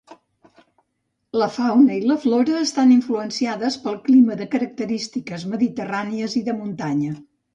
[1.41, 7.15] La fauna i la flora estan influenciades pel clima de característiques mediterrànies i de muntanya.